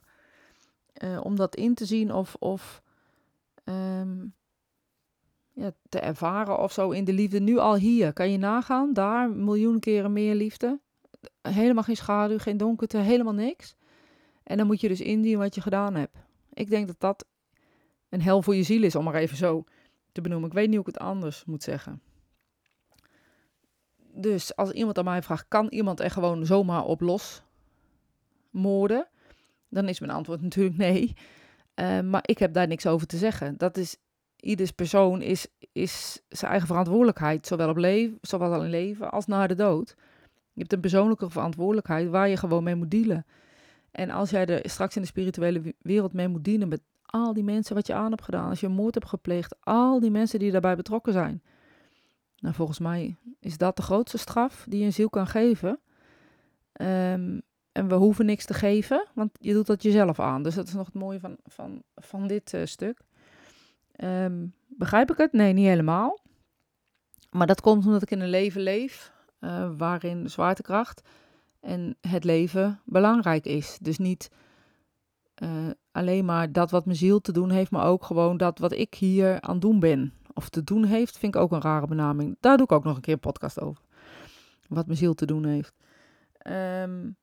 uh, 1.04 1.20
om 1.24 1.36
dat 1.36 1.56
in 1.56 1.74
te 1.74 1.84
zien 1.84 2.12
of, 2.12 2.36
of 2.38 2.82
um, 3.64 4.34
ja, 5.52 5.72
te 5.88 5.98
ervaren 6.00 6.58
of 6.58 6.72
zo 6.72 6.90
in 6.90 7.04
de 7.04 7.12
liefde. 7.12 7.40
Nu 7.40 7.58
al 7.58 7.76
hier, 7.76 8.12
kan 8.12 8.30
je 8.30 8.38
nagaan, 8.38 8.92
daar 8.92 9.30
miljoen 9.30 9.80
keren 9.80 10.12
meer 10.12 10.34
liefde. 10.34 10.80
Helemaal 11.42 11.82
geen 11.82 11.96
schaduw, 11.96 12.38
geen 12.38 12.56
donkerte, 12.56 12.98
helemaal 12.98 13.34
niks. 13.34 13.76
En 14.42 14.56
dan 14.56 14.66
moet 14.66 14.80
je 14.80 14.88
dus 14.88 15.00
indien 15.00 15.38
wat 15.38 15.54
je 15.54 15.60
gedaan 15.60 15.94
hebt. 15.94 16.16
Ik 16.52 16.70
denk 16.70 16.86
dat 16.86 17.00
dat 17.00 17.24
een 18.08 18.22
hel 18.22 18.42
voor 18.42 18.54
je 18.54 18.62
ziel 18.62 18.82
is, 18.82 18.94
om 18.94 19.04
maar 19.04 19.14
even 19.14 19.36
zo 19.36 19.64
te 20.12 20.20
benoemen. 20.20 20.48
Ik 20.48 20.54
weet 20.54 20.66
niet 20.66 20.76
hoe 20.76 20.88
ik 20.88 20.94
het 20.94 21.02
anders 21.02 21.44
moet 21.44 21.62
zeggen. 21.62 22.02
Dus 24.14 24.56
als 24.56 24.70
iemand 24.70 24.98
aan 24.98 25.04
mij 25.04 25.22
vraagt, 25.22 25.48
kan 25.48 25.66
iemand 25.68 26.00
er 26.00 26.10
gewoon 26.10 26.46
zomaar 26.46 26.84
op 26.84 27.00
los 27.00 27.42
moorden? 28.50 29.08
Dan 29.68 29.88
is 29.88 30.00
mijn 30.00 30.12
antwoord 30.12 30.42
natuurlijk 30.48 30.76
nee. 30.76 31.14
Uh, 31.74 32.00
maar 32.00 32.22
ik 32.24 32.38
heb 32.38 32.52
daar 32.52 32.66
niks 32.66 32.86
over 32.86 33.06
te 33.06 33.16
zeggen. 33.16 33.56
Dat 33.56 33.76
is 33.76 33.96
ieders 34.36 34.70
persoon 34.70 35.22
is, 35.22 35.46
is 35.72 36.20
zijn 36.28 36.50
eigen 36.50 36.68
verantwoordelijkheid, 36.68 37.46
zowel, 37.46 37.68
op 37.68 37.76
leven, 37.76 38.18
zowel 38.20 38.62
in 38.62 38.70
leven 38.70 39.10
als 39.10 39.26
na 39.26 39.46
de 39.46 39.54
dood. 39.54 39.94
Je 40.52 40.60
hebt 40.60 40.72
een 40.72 40.80
persoonlijke 40.80 41.30
verantwoordelijkheid 41.30 42.08
waar 42.08 42.28
je 42.28 42.36
gewoon 42.36 42.62
mee 42.62 42.74
moet 42.74 42.90
dealen. 42.90 43.26
En 43.92 44.10
als 44.10 44.30
jij 44.30 44.46
er 44.46 44.70
straks 44.70 44.96
in 44.96 45.02
de 45.02 45.08
spirituele 45.08 45.74
wereld 45.78 46.12
mee 46.12 46.28
moet 46.28 46.44
dienen 46.44 46.68
met 46.68 46.80
al 47.02 47.32
die 47.32 47.44
mensen 47.44 47.74
wat 47.74 47.86
je 47.86 47.94
aan 47.94 48.10
hebt 48.10 48.22
gedaan, 48.22 48.48
als 48.48 48.60
je 48.60 48.66
een 48.66 48.72
moord 48.72 48.94
hebt 48.94 49.08
gepleegd, 49.08 49.56
al 49.60 50.00
die 50.00 50.10
mensen 50.10 50.38
die 50.38 50.50
daarbij 50.50 50.76
betrokken 50.76 51.12
zijn. 51.12 51.42
Nou, 52.38 52.54
volgens 52.54 52.78
mij 52.78 53.16
is 53.40 53.58
dat 53.58 53.76
de 53.76 53.82
grootste 53.82 54.18
straf 54.18 54.64
die 54.68 54.84
een 54.84 54.92
ziel 54.92 55.10
kan 55.10 55.26
geven. 55.26 55.78
Ehm, 56.72 57.40
en 57.72 57.88
we 57.88 57.94
hoeven 57.94 58.26
niks 58.26 58.44
te 58.44 58.54
geven, 58.54 59.06
want 59.14 59.30
je 59.40 59.52
doet 59.52 59.66
dat 59.66 59.82
jezelf 59.82 60.20
aan. 60.20 60.42
Dus 60.42 60.54
dat 60.54 60.66
is 60.66 60.74
nog 60.74 60.86
het 60.86 60.94
mooie 60.94 61.20
van, 61.20 61.36
van, 61.46 61.82
van 61.96 62.26
dit 62.26 62.52
uh, 62.52 62.64
stuk. 62.64 63.00
Um, 63.96 64.54
begrijp 64.66 65.10
ik 65.10 65.16
het? 65.16 65.32
Nee, 65.32 65.52
niet 65.52 65.66
helemaal. 65.66 66.18
Maar 67.30 67.46
dat 67.46 67.60
komt 67.60 67.86
omdat 67.86 68.02
ik 68.02 68.10
in 68.10 68.20
een 68.20 68.28
leven 68.28 68.60
leef 68.60 69.12
uh, 69.40 69.70
waarin 69.76 70.30
zwaartekracht 70.30 71.08
en 71.62 71.96
het 72.00 72.24
leven 72.24 72.80
belangrijk 72.84 73.44
is. 73.44 73.78
Dus 73.80 73.98
niet 73.98 74.30
uh, 75.42 75.70
alleen 75.92 76.24
maar 76.24 76.52
dat 76.52 76.70
wat 76.70 76.84
mijn 76.84 76.96
ziel 76.96 77.20
te 77.20 77.32
doen 77.32 77.50
heeft, 77.50 77.70
maar 77.70 77.86
ook 77.86 78.04
gewoon 78.04 78.36
dat 78.36 78.58
wat 78.58 78.72
ik 78.72 78.94
hier 78.94 79.40
aan 79.40 79.58
doen 79.58 79.80
ben. 79.80 80.12
Of 80.34 80.48
te 80.48 80.64
doen 80.64 80.84
heeft, 80.84 81.18
vind 81.18 81.34
ik 81.34 81.40
ook 81.40 81.52
een 81.52 81.60
rare 81.60 81.86
benaming. 81.86 82.36
Daar 82.40 82.56
doe 82.56 82.66
ik 82.66 82.72
ook 82.72 82.84
nog 82.84 82.96
een 82.96 83.02
keer 83.02 83.14
een 83.14 83.20
podcast 83.20 83.60
over. 83.60 83.84
Wat 84.68 84.86
mijn 84.86 84.98
ziel 84.98 85.14
te 85.14 85.26
doen 85.26 85.44
heeft. 85.44 85.74
Um, 86.46 87.16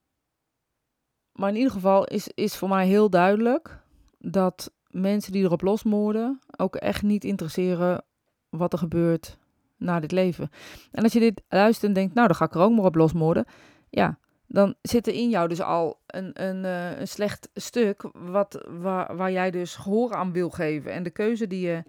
maar 1.32 1.50
in 1.50 1.56
ieder 1.56 1.72
geval 1.72 2.06
is, 2.06 2.28
is 2.28 2.56
voor 2.56 2.70
mij 2.70 2.88
heel 2.88 3.10
duidelijk 3.10 3.80
dat 4.18 4.72
mensen 4.88 5.32
die 5.32 5.44
erop 5.44 5.62
losmoorden 5.62 6.40
ook 6.58 6.76
echt 6.76 7.04
niet 7.04 7.24
interesseren 7.24 8.04
wat 8.50 8.74
er 8.74 8.80
gebeurt 8.80 9.38
na 9.78 10.00
dit 10.00 10.12
leven. 10.12 10.50
En 10.92 11.04
als 11.04 11.14
je 11.14 11.20
dit 11.20 11.42
luistert 11.50 11.88
en 11.88 11.94
denkt, 11.94 12.14
nou 12.14 12.28
dan 12.28 12.36
ga 12.36 12.46
ik 12.46 12.54
er 12.54 12.62
ook 12.62 12.76
maar 12.76 12.86
op 12.86 12.96
losmoorden. 12.96 13.46
Ja, 13.90 14.20
dan 14.52 14.76
zit 14.82 15.08
er 15.08 15.14
in 15.14 15.30
jou 15.30 15.48
dus 15.48 15.62
al 15.62 16.00
een, 16.06 16.44
een, 16.44 16.64
uh, 16.64 17.00
een 17.00 17.08
slecht 17.08 17.50
stuk 17.54 18.10
wat, 18.14 18.66
waar, 18.68 19.16
waar 19.16 19.32
jij 19.32 19.52
dus 19.52 19.76
gehoor 19.76 20.14
aan 20.14 20.32
wil 20.32 20.50
geven. 20.50 20.92
En 20.92 21.04
de 21.04 21.10
keuze 21.10 21.48
die 21.48 21.62
je 21.62 21.84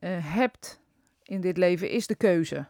uh, 0.00 0.10
hebt 0.34 0.80
in 1.22 1.40
dit 1.40 1.56
leven 1.56 1.90
is 1.90 2.06
de 2.06 2.14
keuze. 2.14 2.66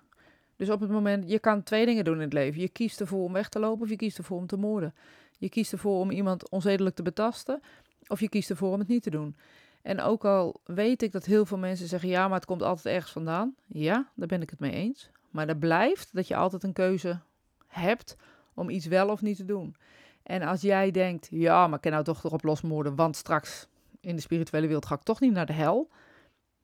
Dus 0.57 0.71
op 0.71 0.81
het 0.81 0.91
moment, 0.91 1.31
je 1.31 1.39
kan 1.39 1.63
twee 1.63 1.87
dingen 1.87 2.05
doen 2.05 2.15
in 2.15 2.21
het 2.21 2.33
leven. 2.33 2.61
Je 2.61 2.69
kiest 2.69 3.01
ervoor 3.01 3.25
om 3.25 3.33
weg 3.33 3.49
te 3.49 3.59
lopen 3.59 3.83
of 3.83 3.89
je 3.89 3.97
kiest 3.97 4.19
ervoor 4.19 4.39
om 4.39 4.47
te 4.47 4.57
moorden. 4.57 4.95
Je 5.39 5.49
kiest 5.49 5.73
ervoor 5.73 6.01
om 6.01 6.11
iemand 6.11 6.51
onzedelijk 6.51 6.97
te 6.97 7.03
betasten, 7.03 7.61
of 8.07 8.21
je 8.21 8.29
kiest 8.29 8.51
ervoor 8.51 8.73
om 8.73 8.79
het 8.79 8.89
niet 8.89 9.03
te 9.03 9.11
doen. 9.11 9.37
En 9.83 10.01
ook 10.01 10.25
al 10.25 10.61
weet 10.65 11.03
ik 11.03 11.13
dat 11.13 11.25
heel 11.25 11.47
veel 11.47 11.59
mensen 11.59 11.89
zeggen, 11.89 12.09
ja, 12.09 12.29
maar 12.29 12.37
het 12.37 12.47
komt 12.47 12.63
altijd 12.63 12.95
ergens 12.95 13.13
vandaan. 13.13 13.55
Ja, 13.67 14.11
daar 14.15 14.29
ben 14.29 14.43
ik 14.43 14.51
het 14.51 14.59
mee 14.59 14.73
eens. 14.73 15.11
Maar 15.31 15.49
er 15.49 15.57
blijft 15.57 16.09
dat 16.13 16.29
je 16.29 16.37
altijd 16.37 16.63
een 16.63 16.73
keuze 16.73 17.21
hebt 17.67 18.17
om 18.59 18.71
iets 18.71 18.87
wel 18.87 19.09
of 19.09 19.23
niet 19.23 19.37
te 19.37 19.45
doen. 19.45 19.77
En 20.23 20.43
als 20.43 20.61
jij 20.61 20.91
denkt, 20.91 21.29
ja, 21.31 21.67
maar 21.67 21.77
ik 21.77 21.81
kan 21.81 21.93
nou 21.93 22.05
toch 22.05 22.25
erop 22.25 22.43
losmoorden, 22.43 22.95
want 22.95 23.17
straks 23.17 23.67
in 24.01 24.17
de 24.17 24.23
spirituele 24.23 24.67
wereld 24.67 24.87
ga 24.87 24.95
ik 24.95 25.03
toch 25.03 25.21
niet 25.21 25.33
naar 25.33 25.47
de 25.47 25.53
hel. 25.53 25.91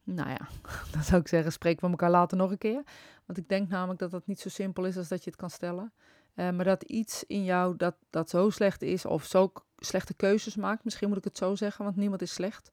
Nou 0.03 0.29
ja, 0.29 0.49
dan 0.93 1.03
zou 1.03 1.21
ik 1.21 1.29
zeggen, 1.29 1.53
spreken 1.53 1.85
we 1.85 1.91
elkaar 1.91 2.11
later 2.11 2.37
nog 2.37 2.51
een 2.51 2.59
keer. 2.59 2.83
Want 3.27 3.39
ik 3.39 3.49
denk 3.49 3.69
namelijk 3.69 3.99
dat 3.99 4.11
dat 4.11 4.27
niet 4.27 4.41
zo 4.41 4.49
simpel 4.49 4.85
is 4.85 4.97
als 4.97 5.09
dat 5.09 5.25
je 5.25 5.31
het 5.31 5.39
kan 5.39 5.51
stellen. 5.51 5.93
Uh, 6.35 6.51
maar 6.51 6.65
dat 6.65 6.83
iets 6.83 7.25
in 7.27 7.45
jou 7.45 7.77
dat, 7.77 7.95
dat 8.11 8.31
zo 8.31 8.51
slecht 8.51 8.83
is 8.83 9.05
of 9.05 9.25
zo 9.25 9.53
slechte 9.77 10.15
keuzes 10.15 10.57
maakt, 10.57 10.85
misschien 10.85 11.09
moet 11.09 11.19
ik 11.19 11.25
het 11.25 11.39
zo 11.39 11.55
zeggen, 11.55 11.85
want 11.85 11.97
niemand 11.97 12.23
is 12.23 12.35
slecht. 12.35 12.73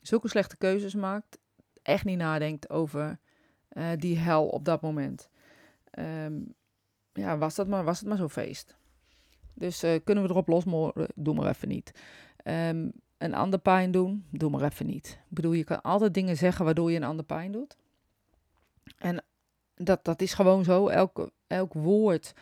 Zulke 0.00 0.28
slechte 0.28 0.56
keuzes 0.56 0.94
maakt, 0.94 1.38
echt 1.82 2.04
niet 2.04 2.18
nadenkt 2.18 2.70
over 2.70 3.18
uh, 3.72 3.86
die 3.96 4.18
hel 4.18 4.46
op 4.46 4.64
dat 4.64 4.80
moment. 4.80 5.28
Um, 5.98 6.54
ja, 7.18 7.38
was, 7.38 7.54
dat 7.54 7.66
maar, 7.66 7.84
was 7.84 7.98
het 7.98 8.08
maar 8.08 8.16
zo'n 8.16 8.30
feest. 8.30 8.76
Dus 9.54 9.84
uh, 9.84 9.98
kunnen 10.04 10.24
we 10.24 10.30
erop 10.30 10.48
losmoorden? 10.48 11.08
Doe 11.14 11.34
maar 11.34 11.48
even 11.48 11.68
niet. 11.68 11.92
Um, 12.44 12.92
een 13.18 13.34
ander 13.34 13.58
pijn 13.58 13.90
doen? 13.90 14.26
Doe 14.30 14.50
maar 14.50 14.62
even 14.62 14.86
niet. 14.86 15.08
Ik 15.08 15.34
bedoel, 15.34 15.52
je 15.52 15.64
kan 15.64 15.82
altijd 15.82 16.14
dingen 16.14 16.36
zeggen 16.36 16.64
waardoor 16.64 16.90
je 16.90 16.96
een 16.96 17.04
ander 17.04 17.24
pijn 17.24 17.52
doet. 17.52 17.76
En 18.98 19.24
dat, 19.74 20.04
dat 20.04 20.20
is 20.20 20.34
gewoon 20.34 20.64
zo. 20.64 20.88
Elk, 20.88 21.30
elk 21.46 21.72
woord 21.72 22.34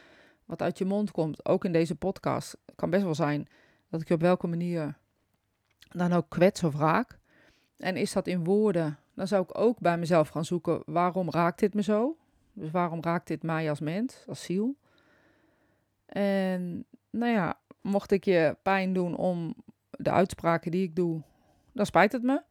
wat 0.45 0.63
uit 0.63 0.79
je 0.79 0.85
mond 0.85 1.11
komt, 1.11 1.47
ook 1.47 1.65
in 1.65 1.73
deze 1.73 1.95
podcast, 1.95 2.57
kan 2.75 2.91
best 2.91 3.05
wel 3.05 3.15
zijn 3.15 3.49
dat 3.89 4.01
ik 4.01 4.09
je 4.09 4.15
op 4.15 4.21
welke 4.21 4.47
manier 4.47 4.97
dan 5.89 6.13
ook 6.13 6.29
kwets 6.29 6.63
of 6.63 6.75
raak. 6.75 7.19
En 7.77 7.97
is 7.97 8.13
dat 8.13 8.27
in 8.27 8.45
woorden, 8.45 8.99
dan 9.15 9.27
zou 9.29 9.43
ik 9.43 9.59
ook 9.59 9.79
bij 9.79 9.99
mezelf 9.99 10.29
gaan 10.29 10.45
zoeken, 10.45 10.83
waarom 10.87 11.31
raakt 11.31 11.59
dit 11.59 11.75
me 11.75 11.83
zo? 11.83 12.17
Dus 12.57 12.71
waarom 12.71 13.03
raakt 13.03 13.27
dit 13.27 13.43
mij 13.43 13.69
als 13.69 13.81
mens, 13.81 14.25
als 14.27 14.43
ziel? 14.43 14.77
En 16.07 16.85
nou 17.11 17.33
ja, 17.33 17.59
mocht 17.81 18.11
ik 18.11 18.25
je 18.25 18.57
pijn 18.63 18.93
doen 18.93 19.17
om 19.17 19.55
de 19.91 20.11
uitspraken 20.11 20.71
die 20.71 20.83
ik 20.83 20.97
doe, 20.97 21.23
dan 21.73 21.87
spijt 21.87 22.13
het 22.13 22.23
me, 22.23 22.43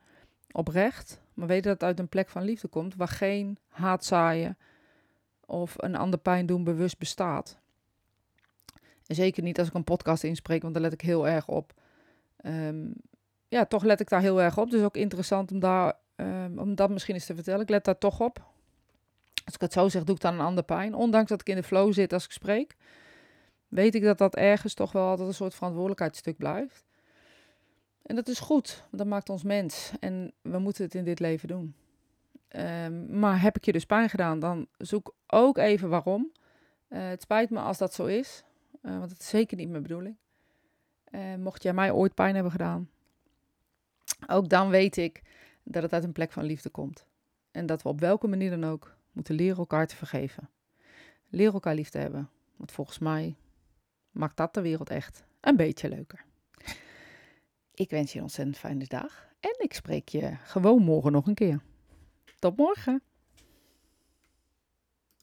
oprecht. 0.52 1.24
Maar 1.34 1.48
weet 1.48 1.64
dat 1.64 1.74
het 1.74 1.84
uit 1.84 2.00
een 2.00 2.10
plek 2.10 2.30
van 2.30 2.44
liefde 2.44 2.68
komt, 2.68 2.96
waar 2.96 3.08
geen 3.08 3.58
haat 3.68 4.06
zaaien 4.06 4.58
of 5.46 5.76
een 5.78 5.96
ander 5.96 6.20
pijn 6.20 6.46
doen 6.46 6.64
bewust 6.64 6.98
bestaat. 6.98 7.60
En 9.06 9.16
zeker 9.16 9.44
niet 9.44 9.60
als 9.60 9.68
ik 9.68 9.74
een 9.74 9.84
podcast 9.84 10.24
inspreek, 10.24 10.62
want 10.62 10.74
daar 10.74 10.84
let 10.84 10.94
ik 10.94 11.02
heel 11.02 11.28
erg 11.28 11.48
op. 11.48 11.74
Um, 12.46 12.94
ja, 13.48 13.66
toch 13.66 13.84
let 13.84 14.00
ik 14.00 14.10
daar 14.10 14.22
heel 14.22 14.42
erg 14.42 14.58
op. 14.58 14.72
Dus 14.72 14.84
ook 14.84 14.98
interessant 14.98 15.52
om, 15.52 15.60
daar, 15.60 15.94
um, 16.16 16.60
om 16.60 16.76
dat 16.76 16.90
misschien 16.90 17.14
eens 17.14 17.26
te 17.26 17.36
vertellen. 17.36 17.62
Ik 17.62 17.70
let 17.70 17.86
daar 17.86 17.98
toch 17.98 18.20
op. 18.20 18.54
Als 19.46 19.54
ik 19.56 19.62
het 19.62 19.74
zo 19.74 19.90
zeg, 19.90 20.04
doe 20.04 20.16
ik 20.16 20.22
dan 20.22 20.34
een 20.34 20.46
ander 20.46 20.64
pijn. 20.64 20.94
Ondanks 20.94 21.30
dat 21.30 21.42
ik 21.42 21.50
in 21.50 21.56
de 21.56 21.64
flow 21.64 21.94
zit 21.94 22.14
als 22.14 22.25
ik 22.25 22.32
spreek, 22.32 22.75
weet 23.68 23.96
ik 23.96 24.04
dat 24.04 24.18
dat 24.18 24.36
ergens 24.36 24.74
toch 24.74 24.92
wel 24.92 25.08
altijd 25.08 25.28
een 25.28 25.34
soort 25.34 25.56
verantwoordelijkheidsstuk 25.56 26.38
blijft. 26.38 26.86
En 28.02 28.16
dat 28.16 28.28
is 28.28 28.40
goed, 28.40 28.84
dat 28.92 29.08
maakt 29.08 29.30
ons 29.30 29.44
mens. 29.44 29.92
En 30.00 30.34
we 30.42 30.60
moeten 30.60 30.84
het 30.84 30.96
in 30.96 31.04
dit 31.04 31.20
leven 31.20 31.48
doen. 31.48 31.75
Um, 32.50 33.20
maar 33.20 33.42
heb 33.42 33.58
ik 33.58 33.66
je 33.66 33.72
dus 33.72 33.86
pijn 33.86 34.10
gedaan, 34.10 34.40
dan 34.40 34.68
zoek 34.78 35.16
ook 35.28 35.58
even 35.58 35.90
waarom. 35.90 36.32
Uh, 36.90 37.08
het 37.08 37.22
spijt 37.22 37.50
me 37.50 37.60
als 37.60 37.78
dat 37.78 37.94
zo 37.94 38.06
is. 38.06 38.44
Uh, 38.82 38.98
want 38.98 39.12
het 39.12 39.20
is 39.20 39.30
zeker 39.30 39.58
niet 39.58 39.70
mijn 39.70 39.82
bedoeling. 39.82 40.16
Uh, 41.12 41.36
mocht 41.36 41.64
jij 41.64 41.74
mij 41.74 41.92
ooit 41.92 42.14
pijn 42.14 42.34
hebben 42.34 42.52
gedaan, 42.52 42.90
ook 44.28 44.50
dan 44.50 44.70
weet 44.70 44.98
ik 44.98 45.22
dat 45.64 45.84
het 45.84 45.94
uit 45.94 46.04
een 46.04 46.12
plek 46.12 46.32
van 46.32 46.44
liefde 46.44 46.70
komt. 46.70 47.06
En 47.52 47.66
dat 47.66 47.82
we 47.82 47.90
op 47.90 48.00
welke 48.00 48.28
manier 48.28 48.50
dan 48.50 48.64
ook 48.64 48.95
moeten 49.16 49.36
leren 49.36 49.58
elkaar 49.58 49.88
te 49.88 49.96
vergeven. 49.96 50.50
Leer 51.30 51.54
elkaar 51.54 51.76
lief 51.76 51.90
te 51.90 51.98
hebben. 51.98 52.30
Want 52.56 52.72
volgens 52.72 53.00
mij 53.00 53.36
maakt 54.12 54.38
dat 54.38 54.54
de 54.54 54.62
wereld 54.62 54.90
echt 54.90 55.26
een 55.42 55.56
beetje 55.56 55.90
leuker. 55.90 56.26
Ik 57.74 57.90
wens 57.90 58.12
je 58.12 58.18
een 58.18 58.24
ontzettend 58.24 58.58
fijne 58.58 58.86
dag. 58.88 59.28
En 59.40 59.56
ik 59.58 59.74
spreek 59.74 60.10
je 60.10 60.38
gewoon 60.44 60.82
morgen 60.82 61.12
nog 61.12 61.28
een 61.28 61.34
keer. 61.34 61.62
Tot 62.40 62.58
morgen. 62.58 63.02